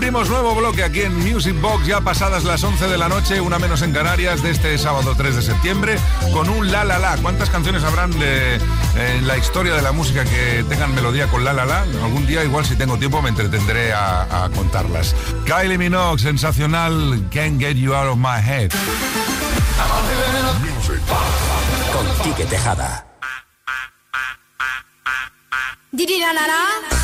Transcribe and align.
Nuevo 0.00 0.54
bloque 0.54 0.82
aquí 0.82 1.02
en 1.02 1.14
Music 1.18 1.54
Box, 1.60 1.86
ya 1.86 2.00
pasadas 2.00 2.44
las 2.44 2.64
11 2.64 2.88
de 2.88 2.96
la 2.96 3.08
noche, 3.08 3.40
una 3.40 3.58
menos 3.58 3.82
en 3.82 3.92
Canarias, 3.92 4.42
de 4.42 4.50
este 4.50 4.76
sábado 4.78 5.14
3 5.16 5.36
de 5.36 5.42
septiembre, 5.42 5.96
con 6.32 6.48
un 6.48 6.72
La 6.72 6.84
La 6.84 6.98
La. 6.98 7.16
¿Cuántas 7.18 7.50
canciones 7.50 7.84
habrán 7.84 8.10
de, 8.18 8.54
en 8.96 9.26
la 9.26 9.36
historia 9.36 9.74
de 9.74 9.82
la 9.82 9.92
música 9.92 10.24
que 10.24 10.64
tengan 10.68 10.94
melodía 10.94 11.26
con 11.26 11.44
La 11.44 11.52
La 11.52 11.64
La? 11.64 11.82
Algún 11.82 12.26
día, 12.26 12.42
igual 12.42 12.64
si 12.64 12.76
tengo 12.76 12.96
tiempo, 12.96 13.20
me 13.20 13.28
entretendré 13.28 13.92
a, 13.92 14.44
a 14.44 14.50
contarlas. 14.50 15.14
Kylie 15.44 15.78
Minogue, 15.78 16.18
sensacional, 16.18 17.28
Can't 17.30 17.60
Get 17.60 17.76
You 17.76 17.94
Out 17.94 18.12
of 18.12 18.18
My 18.18 18.40
Head. 18.42 18.72
Con 21.92 22.06
Quique 22.22 22.46
Tejada. 22.46 23.06
Didi 25.92 26.18
la 26.20 26.32
la 26.32 26.46
la. 26.46 26.99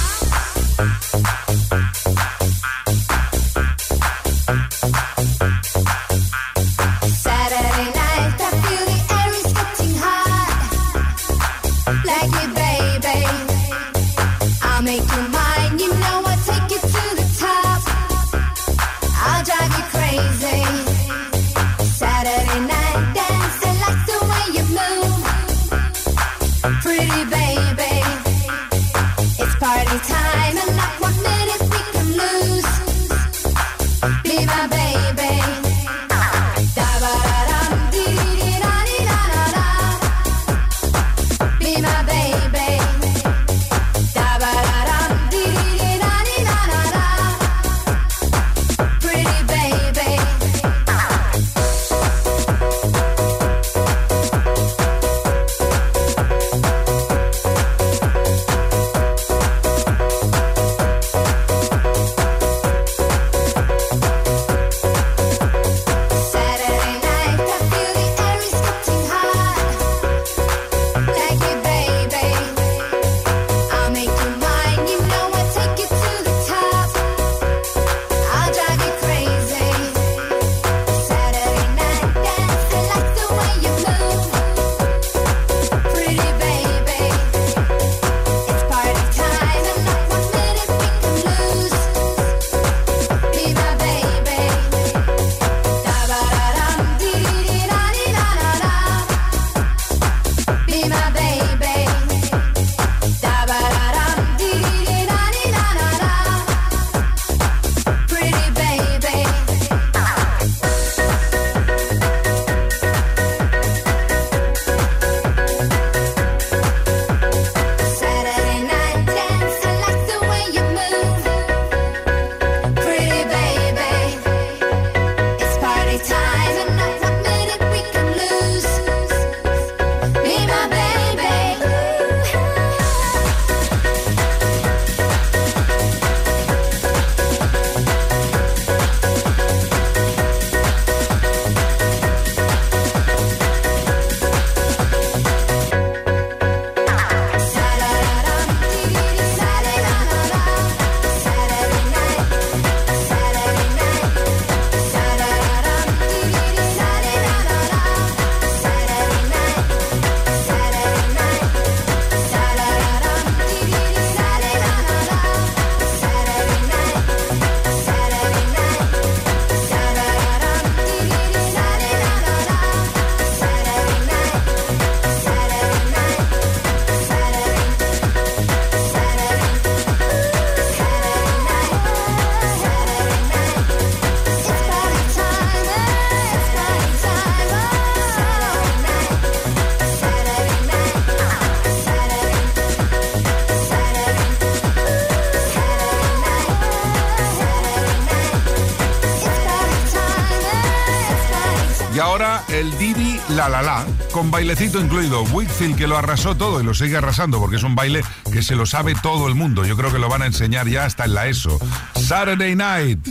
Con 204.13 204.31
bailecito 204.31 204.79
incluido. 204.81 205.23
Whitfield 205.23 205.77
que 205.77 205.87
lo 205.87 205.97
arrasó 205.97 206.37
todo 206.37 206.61
y 206.61 206.65
lo 206.65 206.75
sigue 206.75 206.99
arrasando 206.99 207.39
porque 207.39 207.57
es 207.57 207.63
un 207.63 207.75
baile 207.75 208.05
que 208.31 208.43
se 208.43 208.55
lo 208.55 208.67
sabe 208.67 208.95
todo 209.03 209.29
el 209.29 209.35
mundo. 209.35 209.65
Yo 209.65 209.77
creo 209.79 209.91
que 209.91 209.99
lo 209.99 210.11
van 210.11 210.21
a 210.23 210.27
enseñar 210.27 210.69
ya 210.69 210.85
hasta 210.85 211.07
en 211.07 211.15
la 211.15 211.27
ESO. 211.27 211.59
Saturday 211.95 212.55
Night. 212.55 213.07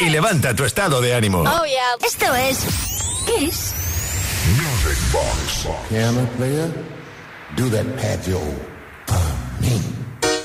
Y 0.00 0.08
levanta 0.08 0.54
tu 0.56 0.64
estado 0.64 1.02
de 1.02 1.14
ánimo. 1.14 1.40
Oh, 1.40 1.64
yeah. 1.66 2.06
Esto 2.06 2.34
es 2.34 2.60
Kiss. 3.26 3.74
Music 4.56 4.98
Box. 5.12 5.68
Piano 5.90 6.26
player, 6.38 6.72
do 7.54 7.68
that 7.68 7.84
patio. 7.96 8.40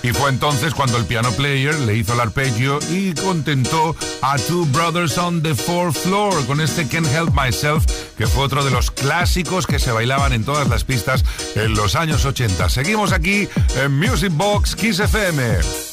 Y 0.03 0.11
fue 0.11 0.29
entonces 0.29 0.73
cuando 0.73 0.97
el 0.97 1.05
piano 1.05 1.31
player 1.31 1.79
le 1.79 1.95
hizo 1.95 2.13
el 2.13 2.19
arpegio 2.19 2.79
y 2.91 3.13
contentó 3.13 3.95
a 4.21 4.37
Two 4.37 4.65
Brothers 4.65 5.17
on 5.17 5.41
the 5.41 5.55
Fourth 5.55 5.95
Floor 5.95 6.45
con 6.45 6.59
este 6.59 6.85
Can't 6.85 7.07
Help 7.07 7.33
Myself, 7.33 7.85
que 8.17 8.27
fue 8.27 8.43
otro 8.43 8.65
de 8.65 8.71
los 8.71 8.91
clásicos 8.91 9.65
que 9.65 9.79
se 9.79 9.93
bailaban 9.93 10.33
en 10.33 10.43
todas 10.43 10.67
las 10.67 10.83
pistas 10.83 11.23
en 11.55 11.73
los 11.73 11.95
años 11.95 12.25
80. 12.25 12.67
Seguimos 12.69 13.13
aquí 13.13 13.47
en 13.77 13.97
Music 13.97 14.31
Box 14.33 14.75
Kiss 14.75 14.99
FM. 14.99 15.92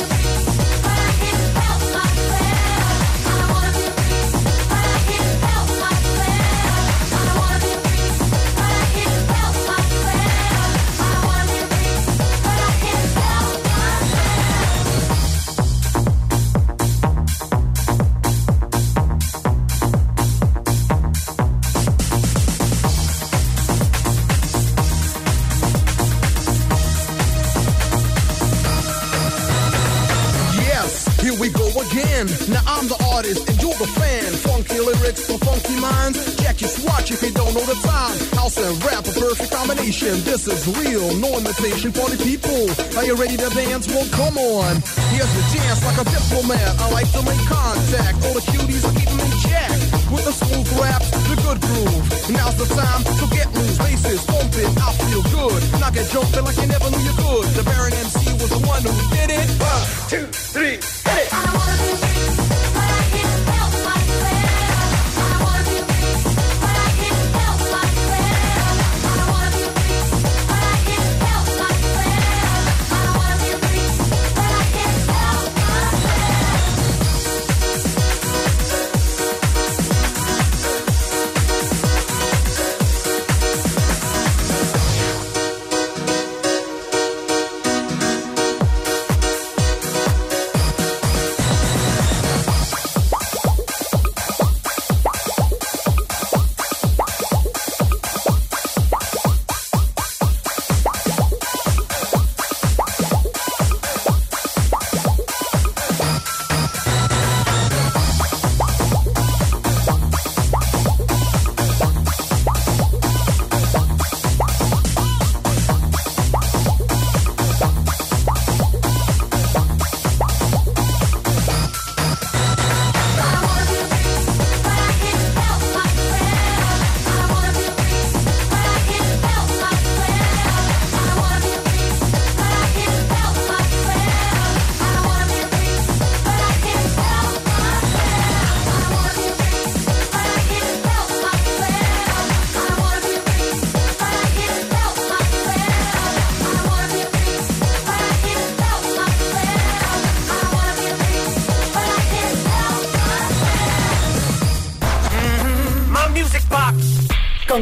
perfect. 39.91 40.25
This 40.25 40.47
is 40.47 40.67
real, 40.79 41.15
no 41.19 41.37
imitation 41.37 41.91
for 41.91 42.07
the 42.09 42.17
people. 42.23 42.63
Are 42.97 43.03
you 43.05 43.15
ready 43.15 43.35
to 43.35 43.49
dance? 43.51 43.87
Well, 43.87 44.07
come 44.11 44.37
on. 44.37 44.79
Here's 45.11 45.33
the 45.35 45.43
chance 45.51 45.83
like 45.83 45.99
a 45.99 46.05
diplomat. 46.07 46.79
I 46.79 46.91
like 46.91 47.11
to 47.11 47.21
make 47.23 47.43
contact. 47.47 48.15
All 48.25 48.33
the 48.33 48.43
cuties 48.51 48.83
are 48.87 48.95
keeping 48.95 49.19
in 49.19 49.31
check. 49.43 49.71
With 50.11 50.25
the 50.25 50.31
smooth 50.31 50.69
rap, 50.79 51.01
the 51.27 51.35
good 51.43 51.59
groove. 51.59 52.05
Now's 52.31 52.55
the 52.55 52.67
time 52.71 53.03
to 53.03 53.25
get 53.35 53.51
loose. 53.53 53.77
Bases 53.77 54.23
pumping, 54.25 54.71
I 54.79 54.89
feel 54.95 55.23
good. 55.35 55.59
Knock 55.79 55.95
it 55.97 56.07
jumping 56.11 56.45
like 56.45 56.57
you 56.57 56.67
never 56.67 56.89
knew 56.91 57.03
you 57.03 57.15
could. 57.19 57.47
The 57.51 57.63
Baron 57.63 57.93
MC 57.93 58.31
was 58.39 58.49
the 58.49 58.61
one 58.63 58.83
who 58.83 58.93
did 59.11 59.29
it. 59.31 59.47
One, 59.59 59.83
two, 60.07 60.25
three, 60.55 60.79
hit 60.79 61.19
it. 61.19 61.31
to 61.31 62.20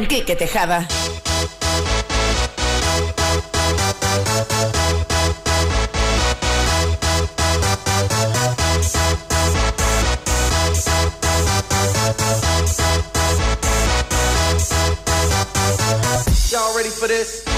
con 0.00 0.06
Quique 0.06 0.34
Tejada. 0.34 0.86
Y'all 16.50 16.74
ready 16.74 16.88
for 16.88 17.06
this? 17.06 17.49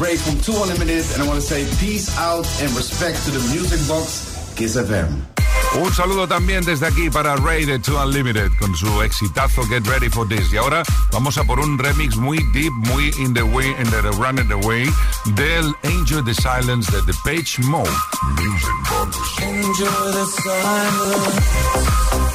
break 0.00 0.18
from 0.18 0.40
Two 0.40 0.56
Unlimited 0.62 1.04
and 1.12 1.22
I 1.22 1.28
want 1.28 1.38
to 1.38 1.46
say 1.46 1.68
peace 1.76 2.08
out 2.16 2.48
and 2.62 2.72
respect 2.72 3.22
to 3.26 3.30
the 3.30 3.38
Music 3.52 3.78
Box 3.86 4.24
Kiss 4.56 4.74
FM. 4.74 5.12
Un 5.76 5.92
saludo 5.92 6.26
también 6.26 6.64
desde 6.64 6.86
aquí 6.86 7.10
para 7.10 7.36
Ray 7.36 7.66
de 7.66 7.78
Two 7.78 8.02
Unlimited 8.02 8.50
con 8.58 8.74
su 8.74 9.02
exitazo 9.02 9.62
Get 9.64 9.86
Ready 9.86 10.08
for 10.08 10.26
This. 10.26 10.50
Y 10.54 10.56
ahora 10.56 10.82
vamos 11.12 11.36
a 11.36 11.44
por 11.44 11.60
un 11.60 11.76
remix 11.76 12.16
muy 12.16 12.38
deep, 12.54 12.72
muy 12.72 13.12
in 13.18 13.34
the 13.34 13.42
way, 13.42 13.76
in 13.78 13.90
the 13.90 14.00
run 14.18 14.38
in 14.38 14.48
the 14.48 14.56
way 14.66 14.88
del 15.36 15.74
Angel 15.84 16.24
the 16.24 16.32
Silence 16.32 16.90
de 16.90 17.02
The 17.02 17.12
Page 17.22 17.58
Mode. 17.64 17.90
Music 18.36 18.74
Box. 18.88 19.18
Angel 19.42 20.12
the 20.12 20.24
Silence. 20.42 22.29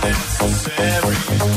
Every 0.00 1.47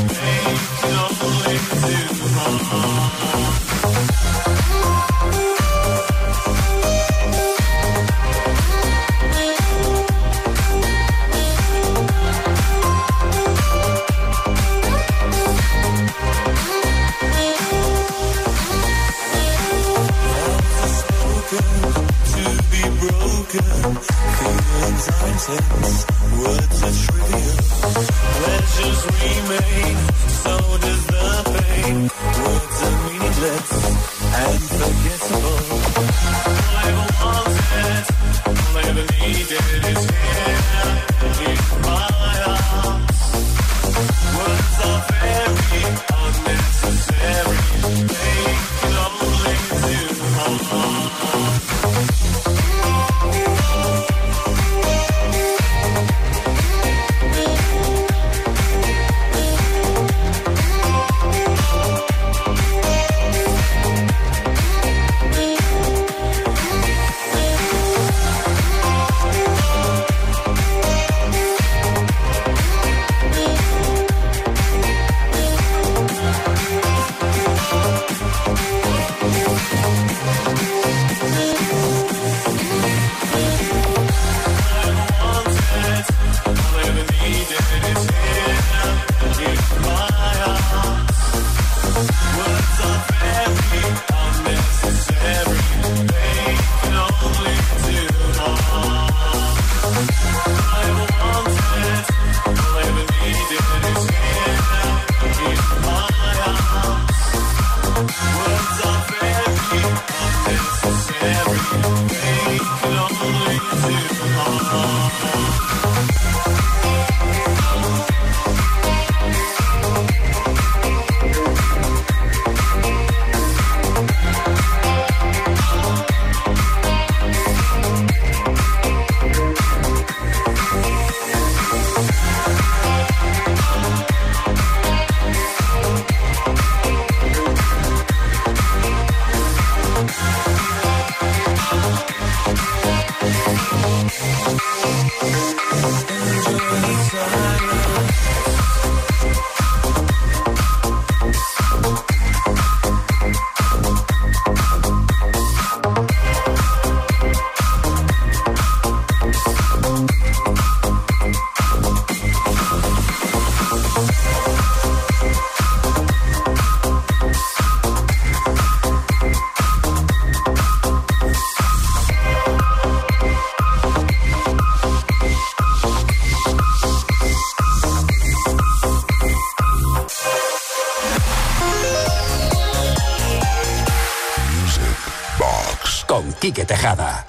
relajada. 186.82 187.26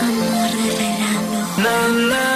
Amor 0.00 0.50
de 0.50 0.70
verano. 0.78 2.33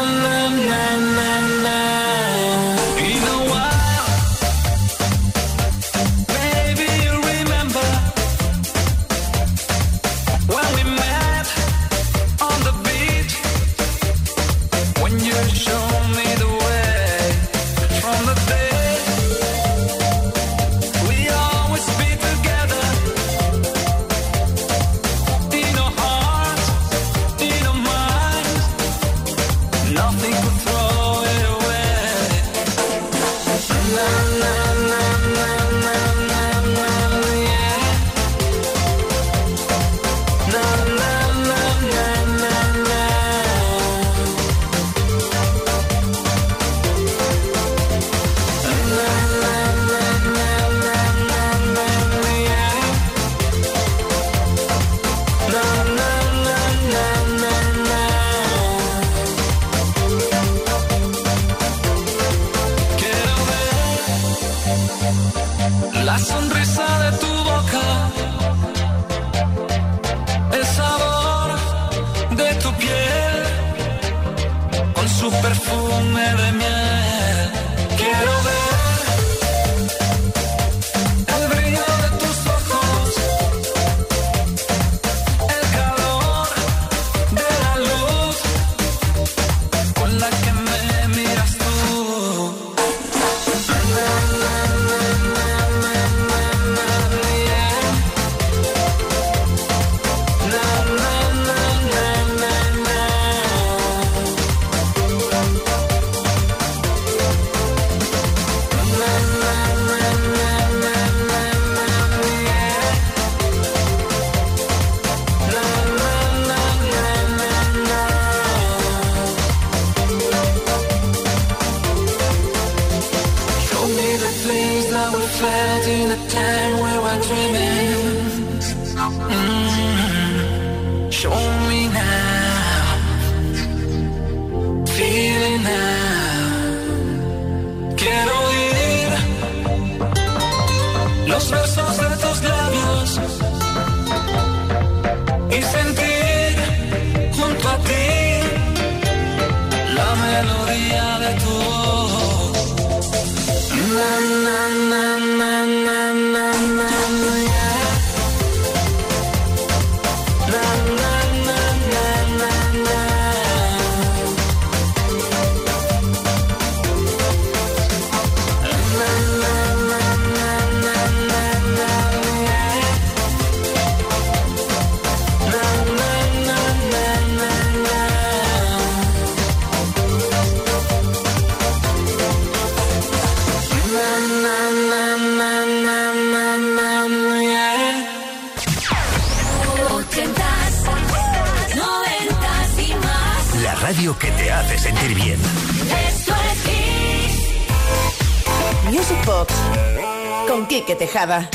Con 200.46 200.66
Quique 200.66 200.94
Tejada. 200.94 201.48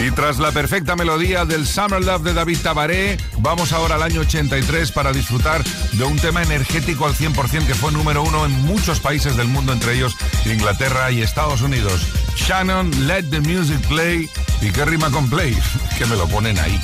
Y 0.00 0.10
tras 0.10 0.38
la 0.38 0.52
perfecta 0.52 0.96
melodía 0.96 1.44
del 1.44 1.66
Summer 1.66 2.04
Love 2.04 2.22
de 2.22 2.34
David 2.34 2.58
Tabaré, 2.62 3.16
vamos 3.38 3.72
ahora 3.72 3.94
al 3.94 4.02
año 4.02 4.20
83 4.20 4.92
para 4.92 5.12
disfrutar 5.12 5.64
de 5.64 6.04
un 6.04 6.18
tema 6.18 6.42
energético 6.42 7.06
al 7.06 7.14
100% 7.14 7.66
que 7.66 7.74
fue 7.74 7.90
número 7.90 8.22
uno 8.22 8.44
en 8.44 8.52
muchos 8.62 9.00
países 9.00 9.36
del 9.36 9.48
mundo, 9.48 9.72
entre 9.72 9.94
ellos 9.94 10.14
Inglaterra 10.44 11.10
y 11.10 11.22
Estados 11.22 11.62
Unidos. 11.62 12.02
Shannon, 12.36 12.90
let 13.06 13.24
the 13.30 13.40
music 13.40 13.80
play. 13.88 14.28
¿Y 14.60 14.70
qué 14.70 14.84
rima 14.84 15.10
con 15.10 15.30
play? 15.30 15.56
Que 15.98 16.04
me 16.06 16.16
lo 16.16 16.28
ponen 16.28 16.58
ahí. 16.58 16.78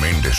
Mendes 0.00 0.38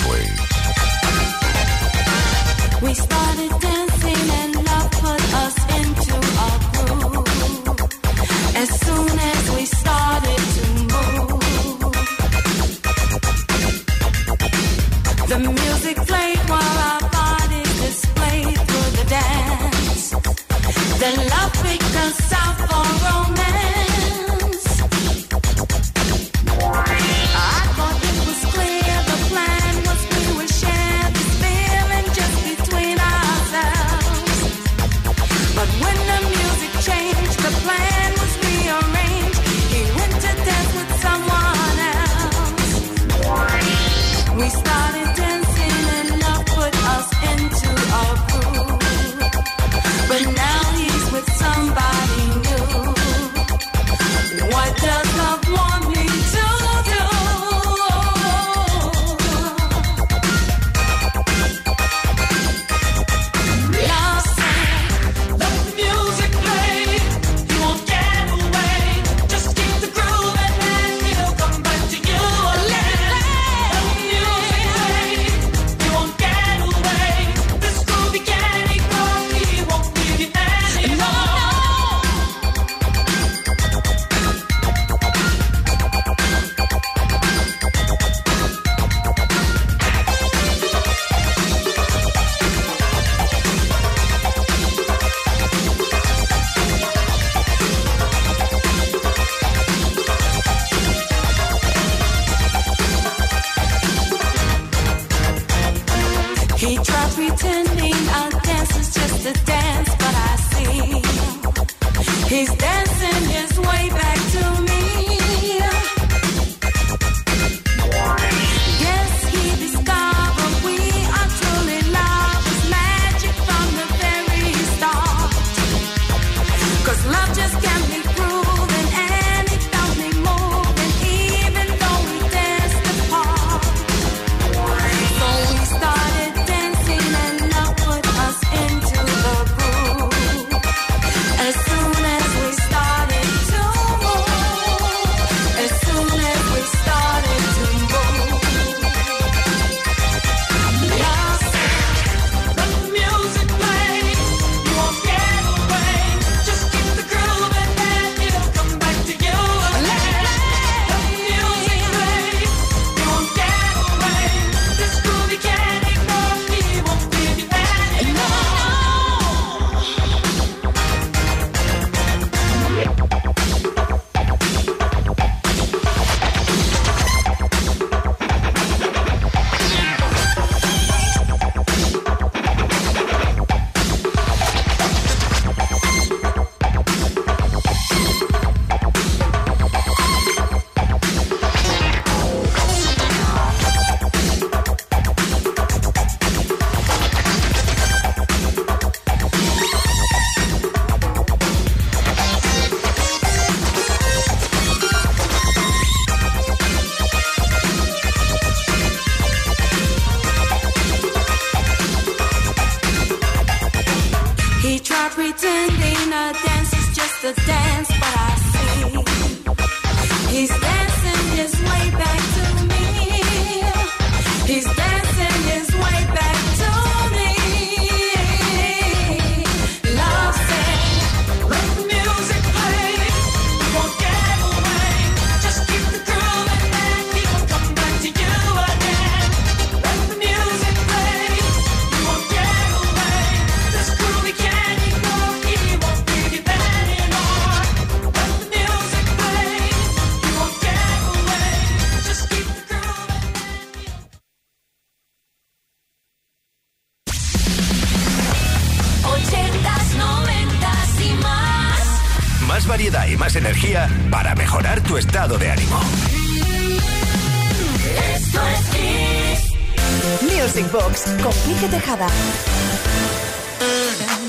Box 270.72 271.04
con 271.22 271.34
Quique 271.44 271.68
Tejada. 271.70 272.08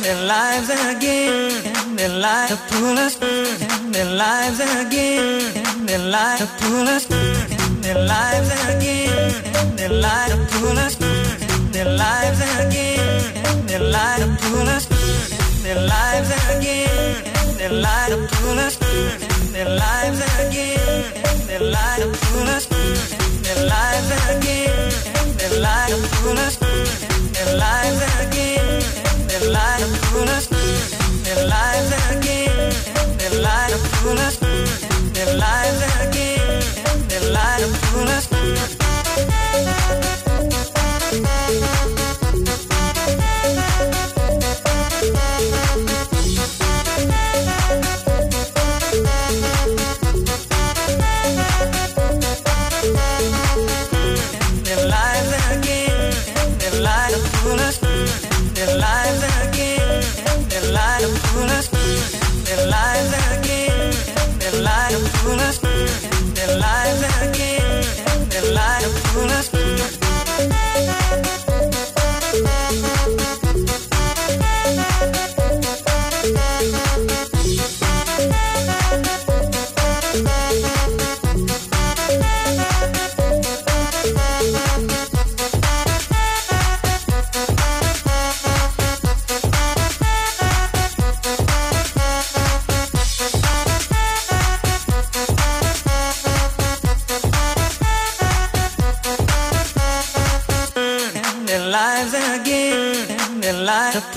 their 0.03 0.17
lives 0.27 0.71
again, 0.91 1.97
their 1.97 2.09
lives 2.09 2.51
to 2.51 2.57
pull 2.71 2.99
us, 2.99 3.15
their 3.17 4.07
lives 4.07 4.59
again, 4.81 5.87
their 5.87 6.01
lives 6.01 6.41
to 6.41 6.47
pull 6.61 6.89
us, 6.89 7.07
their 7.83 7.95
lives 7.95 8.51
again, 8.69 9.77
their 9.77 9.89
lives 9.91 10.33
to 10.33 10.59
pull 10.59 10.79
us, 10.79 10.97
their 11.71 11.85
lives 11.97 12.41
again, 12.59 13.67
their 13.67 13.81
lives 13.81 14.25
to 14.25 14.49
pull 14.49 14.69
us, 14.69 14.87
their 15.63 15.81
lives 15.87 16.31
again, 16.57 17.23
their 17.59 17.71
lives 17.71 18.11
to 18.11 18.37
pull 18.37 18.59
us, 18.59 18.77
their 19.53 19.69
lives 19.69 20.21
again, 20.41 21.05
their 21.47 21.61
lives 21.61 22.03
to 22.03 22.27
pull 22.27 22.49
us, 22.49 22.67
their 23.45 23.67
lives 23.69 24.11
again, 24.37 25.22
their 25.43 25.61
lives 25.61 26.09
again, 28.29 28.83
again, 32.21 32.73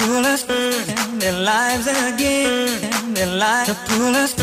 pull 0.06 0.26
us, 0.26 0.44
their 0.44 1.34
lives 1.34 1.88
again, 1.88 2.70
their 3.14 3.32
lives 3.44 3.70
to 3.70 3.76
pull 3.88 4.16
us, 4.16 4.34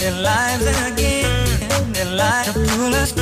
their 0.00 0.16
lives 0.22 0.66
again, 0.88 1.92
their 1.92 2.10
lives 2.22 2.52
to 2.52 2.60
pull 2.70 2.94
us, 2.94 3.12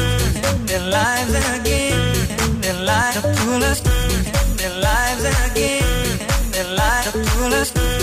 their 0.69 0.85
lives 0.99 1.35
again, 1.57 2.61
their 2.61 2.79
lives 2.91 3.17
to 3.17 3.23
pull 3.41 3.63
us, 3.71 3.81
their 4.61 4.75
lives 4.89 5.25
again, 5.47 6.19
their 6.53 6.69
lives 6.77 7.13
to 7.13 7.19
pull 7.33 7.55
us, 7.55 8.02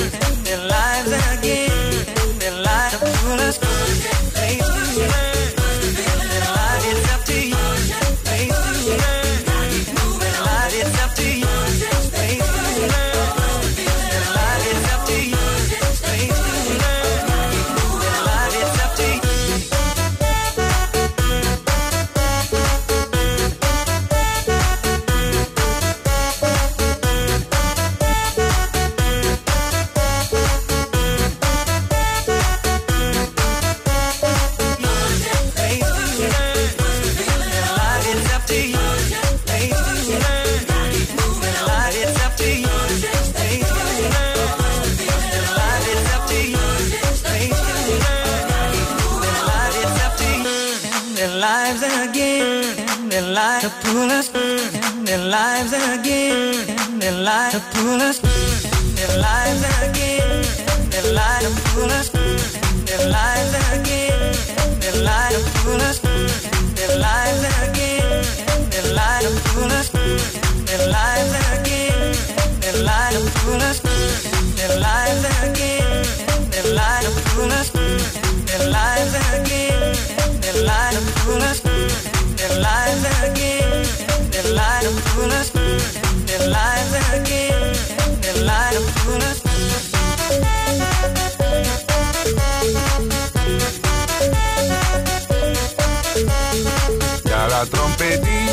pull 74.56 74.84
us. 74.84 75.39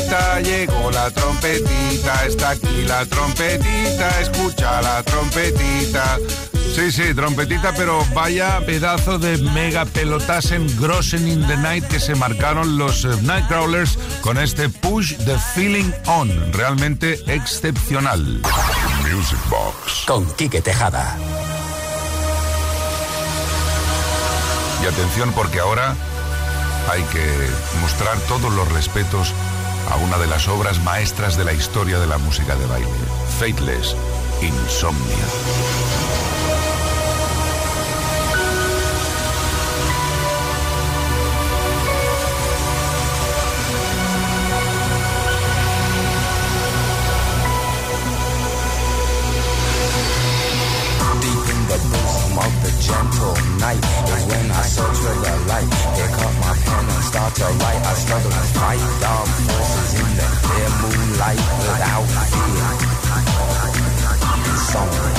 Trompetita 0.07 0.39
llegó, 0.41 0.91
la 0.91 1.11
trompetita 1.11 2.25
está 2.25 2.49
aquí, 2.51 2.83
la 2.87 3.05
trompetita, 3.05 4.21
escucha 4.21 4.81
la 4.81 5.03
trompetita. 5.03 6.17
Sí, 6.75 6.91
sí, 6.91 7.13
trompetita, 7.13 7.73
pero 7.75 8.05
vaya 8.13 8.61
pedazo 8.65 9.17
de 9.17 9.37
mega 9.37 9.85
pelotas 9.85 10.51
en 10.51 10.67
Grossen 10.79 11.27
in 11.27 11.47
the 11.47 11.57
Night 11.57 11.85
que 11.85 11.99
se 11.99 12.13
marcaron 12.15 12.77
los 12.77 13.03
eh, 13.05 13.09
Nightcrawlers 13.23 13.97
con 14.21 14.37
este 14.37 14.69
Push 14.69 15.15
the 15.25 15.37
Feeling 15.55 15.91
On, 16.05 16.53
realmente 16.53 17.19
excepcional. 17.27 18.41
Music 19.11 19.39
Box. 19.49 20.05
Con 20.05 20.25
Quique 20.35 20.61
Tejada. 20.61 21.17
Y 24.83 24.85
atención 24.85 25.31
porque 25.33 25.59
ahora 25.59 25.95
hay 26.91 27.01
que 27.03 27.25
mostrar 27.81 28.17
todos 28.27 28.53
los 28.53 28.71
respetos 28.71 29.33
a 29.89 29.95
una 29.97 30.17
de 30.17 30.27
las 30.27 30.47
obras 30.47 30.83
maestras 30.83 31.37
de 31.37 31.45
la 31.45 31.53
historia 31.53 31.99
de 31.99 32.07
la 32.07 32.17
música 32.17 32.55
de 32.55 32.65
baile, 32.65 32.87
Fateless, 33.39 33.95
Insomnia. 34.41 36.26
I 54.57 54.61
search 54.63 54.97
for 54.97 55.13
the 55.13 55.33
light. 55.45 55.69
Pick 55.93 56.17
up 56.17 56.33
my 56.41 56.53
pen 56.65 56.85
and 56.89 57.03
start 57.03 57.35
to 57.35 57.45
write. 57.45 57.81
I 57.85 57.93
struggle 57.93 58.31
to 58.31 58.43
fight 58.57 58.81
dark 58.99 59.27
forces 59.45 59.93
in 60.01 60.09
the 60.17 60.27
clear 60.41 60.69
moonlight 60.81 61.41
without 61.61 62.05
fear. 62.33 62.65
Insomnia. 64.49 65.13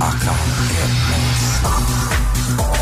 I 0.00 0.10
can't 0.24 0.48
get 0.72 0.90
no 1.08 1.18
sleep. 2.72 2.81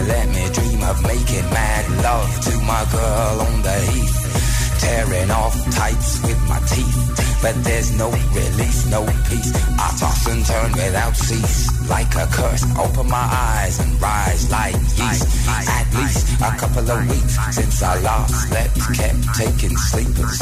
And 0.00 0.08
let 0.08 0.28
me 0.28 0.44
dream 0.52 0.82
of 0.82 1.02
making 1.02 1.46
mad 1.50 1.84
love 2.02 2.40
to 2.40 2.56
my 2.64 2.84
girl 2.90 3.40
on 3.46 3.62
the 3.62 3.76
heath. 3.92 4.16
Tearing 4.80 5.30
off 5.30 5.54
tights 5.76 6.22
with 6.22 6.40
my 6.48 6.58
teeth, 6.72 7.38
but 7.42 7.54
there's 7.64 7.92
no 7.98 8.08
release, 8.10 8.86
no 8.86 9.04
peace. 9.28 9.52
I 9.76 9.88
toss 10.00 10.26
and 10.26 10.44
turn 10.44 10.72
without 10.72 11.14
cease, 11.14 11.68
like 11.88 12.14
a 12.16 12.26
curse. 12.32 12.64
Open 12.78 13.08
my 13.10 13.26
eyes 13.30 13.78
and 13.78 14.00
rise 14.00 14.50
like 14.50 14.74
yeast. 14.74 15.48
At 15.48 15.86
least 15.94 16.40
a 16.40 16.50
couple 16.56 16.90
of 16.90 17.00
weeks 17.10 17.36
since 17.54 17.82
I 17.82 18.00
last 18.00 18.48
slept, 18.48 18.76
kept 18.96 19.20
taking 19.36 19.76
sleepers. 19.76 20.38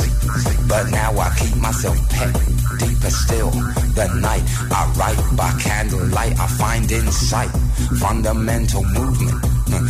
But 0.69 0.91
now 0.91 1.19
I 1.19 1.35
keep 1.37 1.57
myself 1.57 1.99
pet. 2.11 2.33
Deeper 2.79 3.11
still, 3.11 3.51
the 3.99 4.07
night 4.23 4.47
I 4.71 4.83
write 4.97 5.37
by 5.37 5.51
candlelight. 5.61 6.39
I 6.39 6.47
find 6.47 6.91
insight, 6.93 7.51
fundamental 7.99 8.85
movement. 8.85 9.48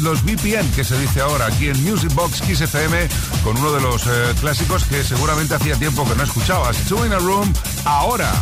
los 0.00 0.22
BPM, 0.24 0.70
que 0.74 0.84
se 0.84 0.98
dice 0.98 1.20
ahora 1.20 1.46
aquí 1.46 1.68
en 1.68 1.82
Music 1.84 2.12
Box 2.14 2.40
Kiss 2.42 2.62
con 3.42 3.56
uno 3.58 3.72
de 3.72 3.80
los 3.80 4.06
eh, 4.06 4.34
clásicos 4.40 4.84
que 4.84 5.02
seguramente 5.04 5.54
hacía 5.54 5.76
tiempo 5.76 6.04
que 6.08 6.14
no 6.14 6.22
escuchabas. 6.22 6.76
Two 6.88 7.04
in 7.04 7.12
a 7.12 7.18
Room, 7.18 7.52
ahora. 7.84 8.32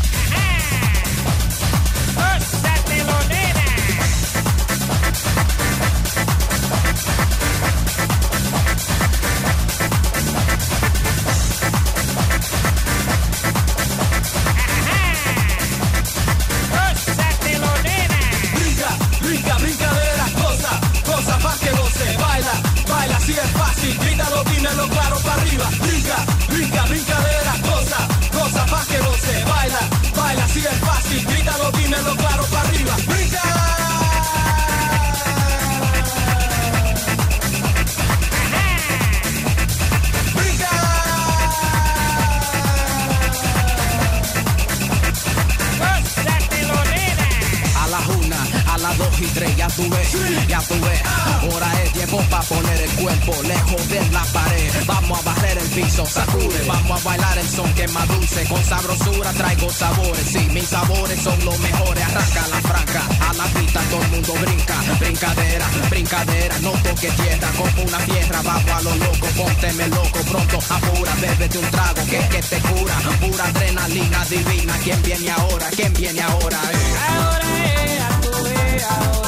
Dulce. 58.01 58.45
Con 58.49 58.65
sabrosura 58.65 59.33
traigo 59.33 59.71
sabores. 59.71 60.27
Sí, 60.27 60.49
mis 60.53 60.67
sabores 60.67 61.21
son 61.21 61.45
los 61.45 61.59
mejores. 61.59 62.05
Arranca 62.05 62.49
la 62.49 62.61
franca, 62.61 63.03
a 63.29 63.33
la 63.35 63.45
pista 63.45 63.81
todo 63.91 64.03
el 64.03 64.09
mundo 64.11 64.33
brinca. 64.41 64.75
Brincadera, 64.99 65.67
brincadera, 65.91 66.59
no 66.61 66.71
toque 66.73 67.11
tierra. 67.11 67.49
Como 67.57 67.83
una 67.83 67.99
tierra, 67.99 68.43
vamos 68.43 68.71
a 68.71 68.81
lo 68.83 68.95
loco. 68.97 69.27
Pónteme 69.37 69.89
loco, 69.89 70.19
pronto 70.31 70.59
apura, 70.69 71.15
bébete 71.21 71.59
un 71.59 71.71
trago 71.71 72.05
que, 72.07 72.19
que 72.29 72.43
te 72.43 72.59
cura. 72.61 72.95
Pura 73.21 73.45
adrenalina 73.45 74.25
divina. 74.25 74.75
¿Quién 74.83 75.03
viene 75.03 75.31
ahora? 75.31 75.67
¿Quién 75.77 75.93
viene 75.95 76.23
ahora? 76.23 76.59
Eh. 76.73 76.97
Ahora 77.09 77.47
es, 77.65 78.45
vez, 78.45 78.85
ahora 78.85 79.22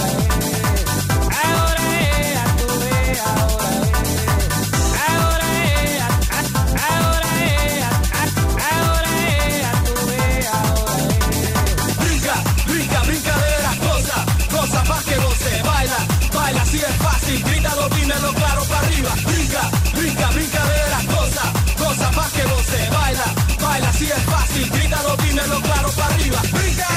dímelo 25.34 25.60
claro 25.62 25.90
para 25.92 26.14
arriba. 26.14 26.40
Brinca. 26.52 26.88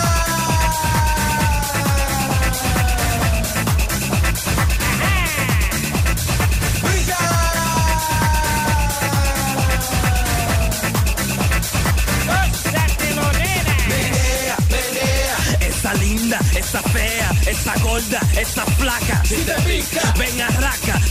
Menea, 13.87 14.57
menea. 14.69 15.67
Esa 15.67 15.93
linda, 15.95 16.39
esa 16.55 16.81
fea, 16.81 17.31
esa 17.47 17.73
gorda, 17.79 18.19
esa 18.39 18.65
flaca. 18.65 19.23
Si 19.25 19.35
te 19.35 19.53
pica. 19.63 20.13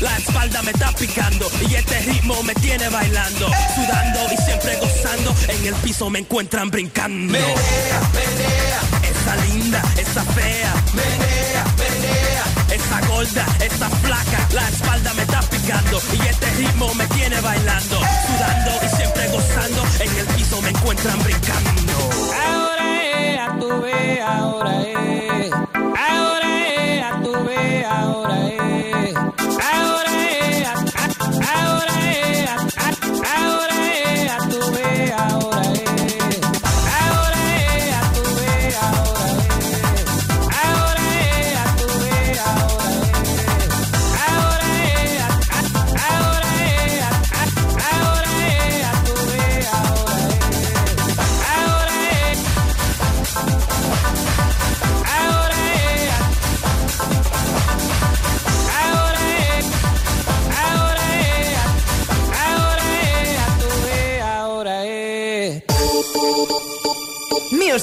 La 0.01 0.17
espalda 0.19 0.63
me 0.63 0.71
está 0.73 0.93
picando 0.93 1.51
y 1.69 1.75
este 1.75 1.99
ritmo 2.01 2.43
me 2.43 2.55
tiene 2.55 2.89
bailando, 2.91 3.47
sudando 3.75 4.21
y 4.33 4.37
siempre 4.45 4.77
gozando. 4.77 5.35
En 5.49 5.67
el 5.67 5.75
piso 5.77 6.11
me 6.11 6.19
encuentran 6.19 6.71
brincando. 6.71 7.33
Menea, 7.33 8.01
menea. 8.13 8.81
Esa 9.11 9.37
linda, 9.47 9.83
esa 9.97 10.23
fea. 10.25 10.75
Menea, 10.93 11.65
menea. 11.79 12.45
Esa 12.75 13.01
gorda, 13.09 13.47
esa 13.65 13.89
flaca, 13.89 14.49
la 14.53 14.69
espalda 14.69 15.15
me 15.15 15.23
está 15.23 15.41
picando 15.41 16.03
y 16.13 16.27
este 16.29 16.51
ritmo 16.57 16.95
me 16.95 17.07
tiene 17.09 17.41
bailando, 17.41 18.01
sudando 18.27 18.71
y 18.85 18.97
siempre 18.97 19.29
gozando. 19.29 19.83
En 20.01 20.17
el 20.19 20.27
piso 20.37 20.61
me 20.61 20.71
encuentran 20.71 21.19
brincando. 21.23 21.93
Ahora 22.47 23.03
es, 23.03 23.41
a 23.41 23.59
tu 23.59 23.81
vez, 23.81 24.21
ahora 24.21 24.83
es. 24.83 25.53
Ahora 26.11 26.69
es, 26.69 27.03
a 27.03 27.23
tu 27.23 27.45
vez, 27.45 27.87
ahora 27.87 28.49
es. 28.49 29.15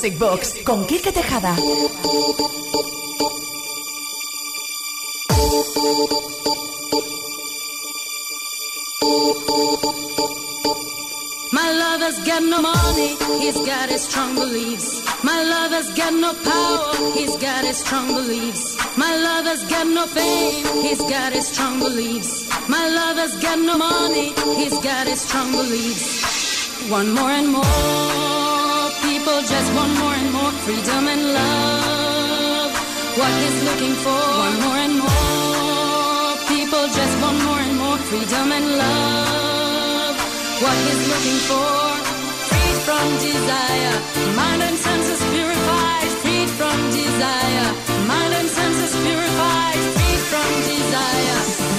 Music 0.04 0.20
Box 0.20 0.54
con 0.66 0.86
Quique 0.86 1.14
Tejada. 1.14 1.56
My 11.54 11.72
lover's 11.72 12.20
got 12.26 12.44
no 12.44 12.62
money, 12.62 13.16
he's 13.40 13.56
got 13.66 13.88
his 13.88 14.02
strong 14.02 14.36
beliefs. 14.36 15.06
My 15.24 15.42
lover's 15.42 15.94
got 15.96 16.14
no 16.14 16.34
power, 16.34 17.14
he's 17.14 17.38
got 17.38 17.64
his 17.64 17.78
strong 17.78 18.08
beliefs. 18.08 18.76
My 18.98 19.16
lover's 19.16 19.64
got 19.70 19.88
no 19.88 20.06
fame, 20.08 20.84
he's 20.84 21.00
got 21.00 21.32
his 21.32 21.48
strong 21.48 21.80
beliefs. 21.80 22.50
My 22.68 22.90
lover's 22.90 23.42
got 23.42 23.58
no 23.58 23.78
money, 23.78 24.34
he's 24.58 24.78
got 24.80 25.08
his 25.08 25.22
strong 25.22 25.54
beliefs. 25.54 26.90
One 26.92 27.14
more 27.14 27.32
and 27.32 27.48
more, 27.48 28.03
people 29.24 29.42
just 29.42 29.74
want 29.74 29.94
more 30.00 30.16
and 30.22 30.34
more 30.34 30.52
freedom 30.66 31.08
and 31.08 31.24
love. 31.40 32.72
What 33.20 33.32
he's 33.42 33.60
looking 33.64 33.96
for, 34.04 34.20
one 34.46 34.58
more 34.66 34.80
and 34.86 34.96
more, 35.00 36.32
people 36.52 36.86
just 37.00 37.16
want 37.24 37.38
more 37.48 37.62
and 37.66 37.76
more 37.84 37.98
freedom 38.10 38.52
and 38.52 38.68
love 38.84 40.16
what 40.64 40.76
he's 40.86 41.04
looking 41.12 41.40
for. 41.50 41.72
Freed 42.50 42.78
from 42.88 43.06
desire, 43.24 43.96
mind 44.36 44.62
and 44.68 44.78
senses 44.86 45.22
purified. 45.32 46.10
Freed 46.22 46.50
from 46.60 46.78
desire, 46.92 47.70
mind 48.12 48.34
and 48.40 48.50
senses 48.50 48.94
purified. 49.08 49.80
Freed 49.96 50.24
from 50.32 50.50
desire, 50.68 51.73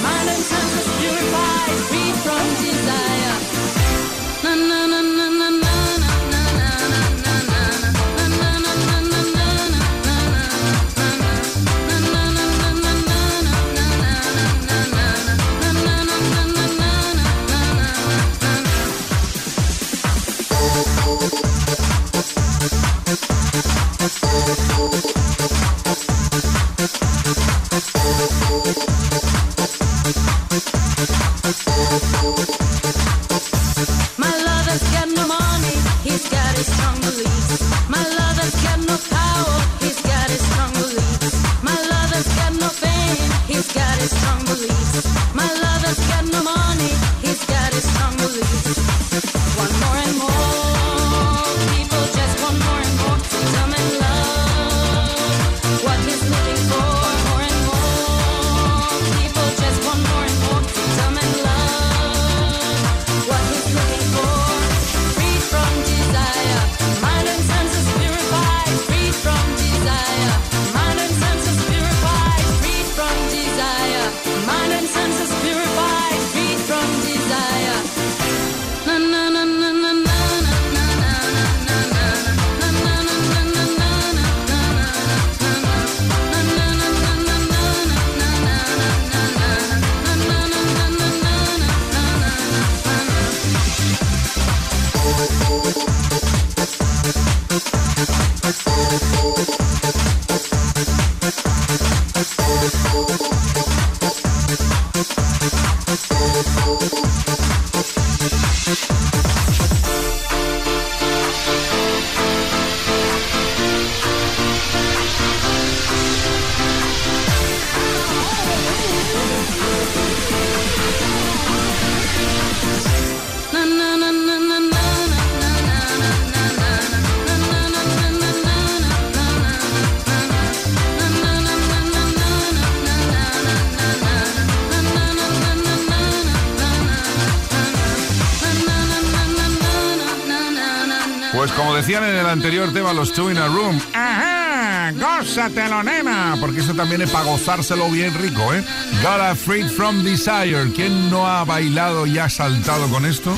anterior 142.35 142.71
tema, 142.73 142.91
los 142.91 143.13
Two 143.13 143.31
in 143.31 143.37
a 143.37 143.47
Room. 143.47 143.79
¡Ajá! 143.93 144.91
¡Gózatelo, 144.91 145.81
nena! 145.83 146.35
Porque 146.41 146.59
eso 146.59 146.73
también 146.73 147.01
es 147.01 147.09
para 147.09 147.25
gozárselo 147.25 147.89
bien 147.89 148.13
rico, 148.13 148.53
¿eh? 148.53 148.61
Got 149.01 149.21
a 149.21 149.35
Freed 149.35 149.69
from 149.69 150.03
Desire. 150.03 150.69
¿Quién 150.75 151.09
no 151.09 151.25
ha 151.25 151.45
bailado 151.45 152.05
y 152.05 152.19
ha 152.19 152.29
saltado 152.29 152.89
con 152.89 153.05
esto? 153.05 153.31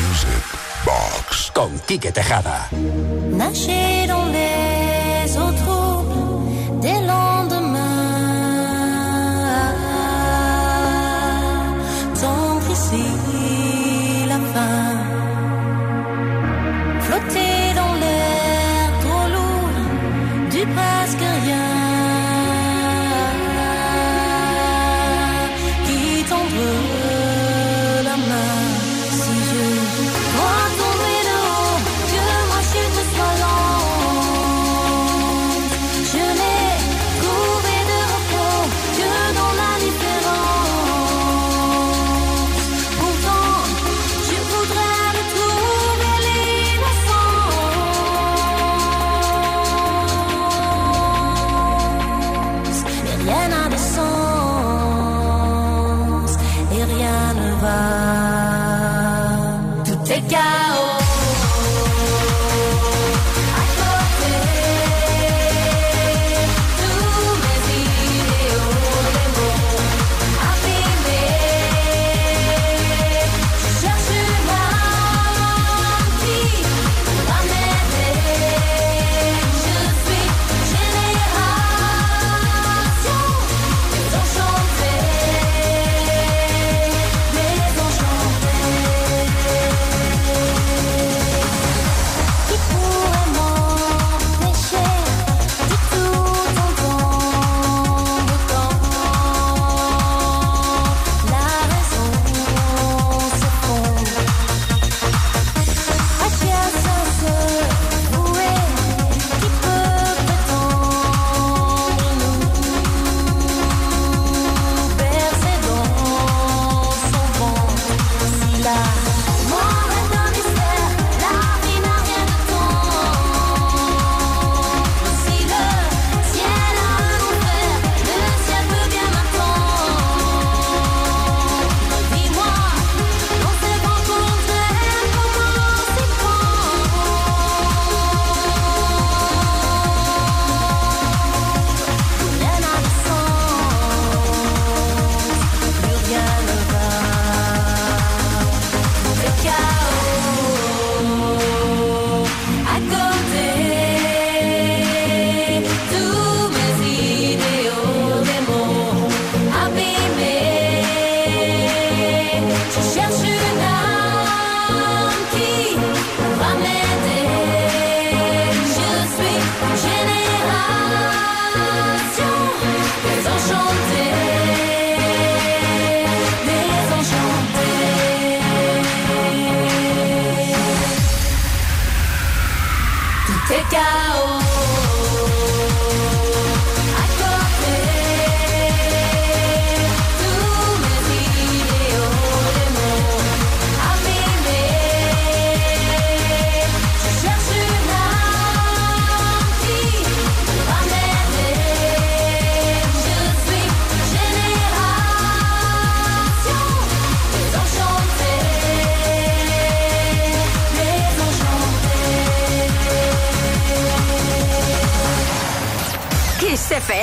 Music 0.00 0.44
Box 0.84 1.52
con 1.54 1.78
Quique 1.86 2.10
Tejada. 2.10 2.68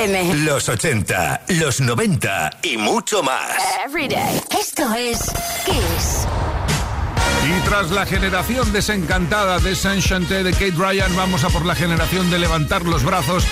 Los 0.07 0.67
80, 0.67 1.41
los 1.59 1.79
90 1.79 2.49
y 2.63 2.75
mucho 2.75 3.21
más. 3.21 3.51
Every 3.85 4.07
day. 4.07 4.41
Esto 4.59 4.91
es 4.95 5.19
Kiss. 5.63 6.25
Y 7.47 7.67
tras 7.67 7.91
la 7.91 8.07
generación 8.07 8.73
desencantada 8.73 9.59
de 9.59 9.75
Saint 9.75 10.03
de 10.03 10.51
Kate 10.53 10.73
Ryan, 10.75 11.15
vamos 11.15 11.43
a 11.43 11.49
por 11.49 11.67
la 11.67 11.75
generación 11.75 12.31
de 12.31 12.39
levantar 12.39 12.83
los 12.83 13.03
brazos 13.03 13.43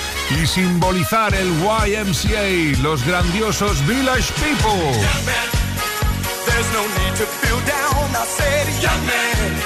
y 0.42 0.48
simbolizar 0.48 1.36
el 1.36 1.50
YMCA, 1.62 2.82
los 2.82 3.06
grandiosos 3.06 3.86
Village 3.86 4.34
People. 4.42 4.74
Young 4.74 5.26
man, 5.26 5.50
there's 6.48 6.74
no 6.74 6.82
need 6.82 7.16
to 7.16 7.28
feel 7.28 7.60
down. 7.68 8.10
I 8.16 8.26
said, 8.26 8.82
young 8.82 9.06
man, 9.06 9.62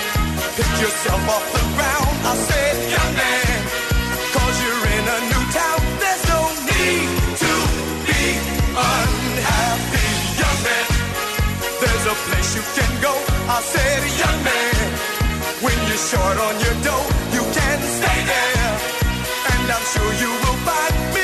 pick 0.57 0.81
yourself 0.81 1.29
off 1.29 1.45
the 1.53 1.61
ground. 1.77 2.17
I 2.25 2.36
said, 2.36 2.91
young 2.91 3.15
man. 3.15 3.32
go. 13.04 13.14
I 13.56 13.60
said, 13.72 13.99
young 14.24 14.39
man, 14.47 14.88
when 15.64 15.78
you're 15.88 16.06
short 16.12 16.38
on 16.47 16.56
your 16.64 16.76
dough, 16.88 17.08
you 17.36 17.43
can 17.58 17.80
stay 17.99 18.20
there. 18.32 18.72
And 19.51 19.66
I'm 19.76 19.86
sure 19.93 20.12
you 20.24 20.32
will 20.41 20.60
find 20.68 21.14
me. 21.16 21.22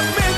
love 0.00 0.29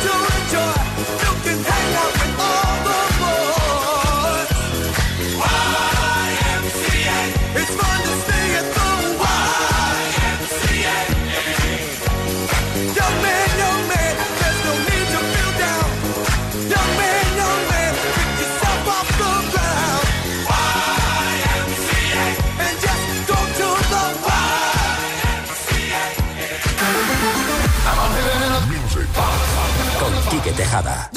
Tejada. 30.52 31.08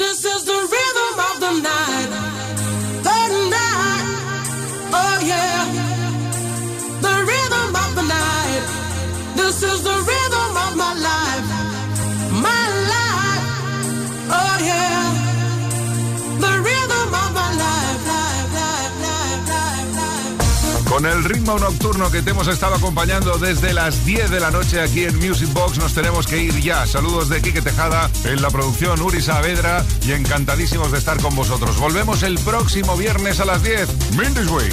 El 21.06 21.22
ritmo 21.22 21.56
nocturno 21.58 22.10
que 22.10 22.20
te 22.20 22.30
hemos 22.30 22.48
estado 22.48 22.74
acompañando 22.74 23.38
desde 23.38 23.72
las 23.72 24.04
10 24.04 24.28
de 24.28 24.40
la 24.40 24.50
noche 24.50 24.80
aquí 24.80 25.04
en 25.04 25.16
Music 25.16 25.52
Box, 25.52 25.78
nos 25.78 25.94
tenemos 25.94 26.26
que 26.26 26.42
ir 26.42 26.60
ya. 26.60 26.84
Saludos 26.84 27.28
de 27.28 27.40
Quique 27.40 27.62
Tejada 27.62 28.10
en 28.24 28.42
la 28.42 28.50
producción 28.50 29.00
Uri 29.00 29.22
Saavedra 29.22 29.84
y 30.02 30.12
encantadísimos 30.12 30.90
de 30.90 30.98
estar 30.98 31.20
con 31.22 31.36
vosotros. 31.36 31.78
Volvemos 31.78 32.24
el 32.24 32.38
próximo 32.40 32.96
viernes 32.96 33.38
a 33.38 33.44
las 33.44 33.62
10. 33.62 34.16
Mindy's 34.16 34.48
Way. 34.48 34.70